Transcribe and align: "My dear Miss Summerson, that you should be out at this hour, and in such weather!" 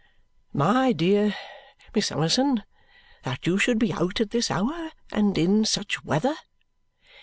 "My 0.51 0.93
dear 0.93 1.35
Miss 1.93 2.07
Summerson, 2.07 2.63
that 3.21 3.45
you 3.45 3.59
should 3.59 3.77
be 3.77 3.93
out 3.93 4.19
at 4.19 4.31
this 4.31 4.49
hour, 4.49 4.89
and 5.11 5.37
in 5.37 5.63
such 5.63 6.03
weather!" 6.03 6.33